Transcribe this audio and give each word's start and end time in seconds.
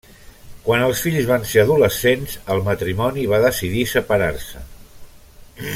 Quan 0.67 0.85
els 0.85 1.03
fills 1.07 1.27
van 1.31 1.45
ser 1.49 1.61
adolescents, 1.63 2.33
el 2.55 2.63
matrimoni 2.69 3.29
va 3.35 3.43
decidir 3.45 3.85
separar-se. 3.95 4.65